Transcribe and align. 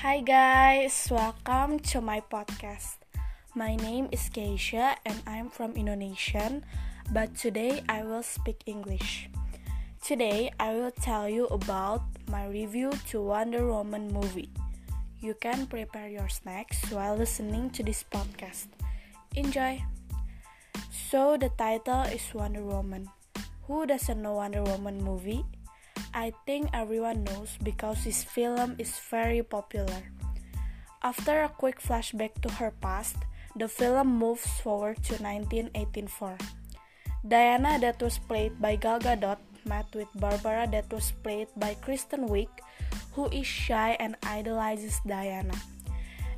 Hi 0.00 0.24
guys, 0.24 1.12
welcome 1.12 1.76
to 1.92 2.00
my 2.00 2.24
podcast. 2.24 3.04
My 3.52 3.76
name 3.76 4.08
is 4.08 4.32
Keisha 4.32 4.96
and 5.04 5.20
I'm 5.28 5.52
from 5.52 5.76
Indonesia, 5.76 6.64
but 7.12 7.36
today 7.36 7.84
I 7.84 8.08
will 8.08 8.24
speak 8.24 8.64
English. 8.64 9.28
Today 10.00 10.56
I 10.56 10.72
will 10.72 10.96
tell 11.04 11.28
you 11.28 11.52
about 11.52 12.00
my 12.32 12.48
review 12.48 12.96
to 13.12 13.20
Wonder 13.20 13.68
Woman 13.68 14.08
movie. 14.08 14.48
You 15.20 15.36
can 15.36 15.68
prepare 15.68 16.08
your 16.08 16.32
snacks 16.32 16.80
while 16.88 17.20
listening 17.20 17.68
to 17.76 17.84
this 17.84 18.00
podcast. 18.00 18.72
Enjoy. 19.36 19.84
So 20.88 21.36
the 21.36 21.52
title 21.60 22.08
is 22.08 22.24
Wonder 22.32 22.64
Woman. 22.64 23.12
Who 23.68 23.84
doesn't 23.84 24.16
know 24.16 24.40
Wonder 24.40 24.64
Woman 24.64 25.04
movie? 25.04 25.44
I 26.12 26.34
think 26.44 26.70
everyone 26.74 27.22
knows 27.22 27.54
because 27.62 28.02
this 28.02 28.24
film 28.24 28.74
is 28.78 28.98
very 29.10 29.42
popular. 29.42 30.10
After 31.02 31.42
a 31.42 31.48
quick 31.48 31.80
flashback 31.80 32.34
to 32.42 32.50
her 32.58 32.74
past, 32.82 33.16
the 33.54 33.68
film 33.68 34.18
moves 34.18 34.46
forward 34.60 34.98
to 35.06 35.14
1984. 35.22 36.36
Diana, 37.26 37.78
that 37.78 38.02
was 38.02 38.18
played 38.18 38.60
by 38.60 38.74
Gal 38.74 38.98
Gadot, 38.98 39.38
met 39.64 39.86
with 39.94 40.08
Barbara, 40.16 40.66
that 40.72 40.90
was 40.92 41.12
played 41.22 41.48
by 41.56 41.74
Kristen 41.74 42.26
Wiig, 42.28 42.50
who 43.14 43.30
is 43.30 43.46
shy 43.46 43.96
and 44.00 44.16
idolizes 44.26 44.98
Diana. 45.06 45.54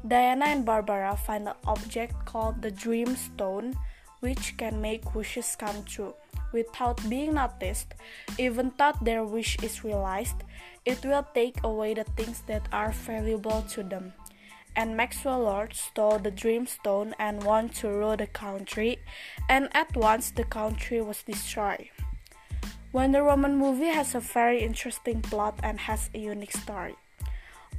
Diana 0.07 0.53
and 0.53 0.67
Barbara 0.67 1.17
find 1.17 1.49
an 1.49 1.57
object 1.67 2.13
called 2.27 2.61
the 2.61 2.71
Dream 2.71 3.17
Stone, 3.17 3.73
which 4.21 4.57
can 4.59 4.83
make 4.83 5.15
wishes 5.15 5.57
come 5.57 5.83
true 5.85 6.13
without 6.53 7.09
being 7.09 7.35
noticed, 7.35 7.95
even 8.39 8.71
thought 8.73 9.05
their 9.05 9.25
wish 9.25 9.57
is 9.63 9.85
realized, 9.85 10.45
it 10.85 11.05
will 11.05 11.27
take 11.35 11.63
away 11.63 11.95
the 11.95 12.05
things 12.05 12.43
that 12.47 12.69
are 12.73 12.93
valuable 12.93 13.63
to 13.71 13.83
them. 13.83 14.13
And 14.75 14.97
Maxwell 14.97 15.41
Lord 15.41 15.75
stole 15.75 16.19
the 16.19 16.33
Dreamstone 16.33 17.13
and 17.19 17.45
wanted 17.45 17.75
to 17.77 17.89
rule 17.89 18.17
the 18.17 18.27
country, 18.27 18.99
and 19.49 19.69
at 19.73 19.95
once 19.97 20.31
the 20.31 20.45
country 20.45 21.01
was 21.03 21.23
destroyed. 21.23 21.91
Wonder 22.93 23.25
Woman 23.25 23.57
movie 23.57 23.93
has 23.93 24.15
a 24.15 24.21
very 24.21 24.61
interesting 24.61 25.23
plot 25.23 25.59
and 25.63 25.81
has 25.81 26.11
a 26.15 26.19
unique 26.19 26.57
story. 26.57 26.97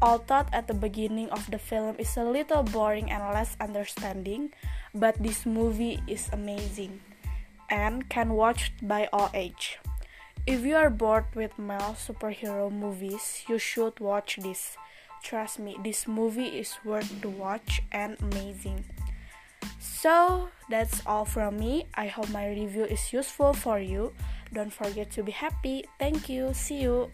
Although 0.01 0.45
at 0.51 0.67
the 0.67 0.73
beginning 0.73 1.29
of 1.29 1.49
the 1.49 1.59
film 1.59 1.95
is 1.99 2.17
a 2.17 2.23
little 2.23 2.63
boring 2.63 3.09
and 3.11 3.23
less 3.33 3.55
understanding, 3.59 4.53
but 4.93 5.15
this 5.21 5.45
movie 5.45 6.01
is 6.07 6.29
amazing 6.33 7.01
and 7.73 8.07
can 8.07 8.37
watch 8.37 8.71
by 8.85 9.09
all 9.11 9.33
age. 9.33 9.79
If 10.45 10.61
you 10.61 10.75
are 10.77 10.93
bored 10.93 11.25
with 11.33 11.57
male 11.57 11.97
superhero 11.97 12.69
movies, 12.69 13.41
you 13.49 13.57
should 13.57 13.99
watch 13.99 14.37
this. 14.37 14.77
Trust 15.23 15.57
me, 15.57 15.75
this 15.81 16.05
movie 16.05 16.61
is 16.61 16.77
worth 16.85 17.09
to 17.23 17.29
watch 17.29 17.81
and 17.91 18.15
amazing. 18.21 18.85
So, 19.79 20.49
that's 20.69 21.01
all 21.07 21.25
from 21.25 21.57
me. 21.57 21.87
I 21.95 22.07
hope 22.07 22.29
my 22.29 22.47
review 22.47 22.85
is 22.85 23.11
useful 23.11 23.53
for 23.53 23.79
you. 23.79 24.13
Don't 24.53 24.71
forget 24.71 25.09
to 25.17 25.23
be 25.23 25.31
happy. 25.31 25.85
Thank 25.97 26.29
you. 26.29 26.53
See 26.53 26.83
you. 26.83 27.09